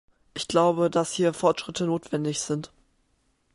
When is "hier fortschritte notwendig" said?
1.11-2.39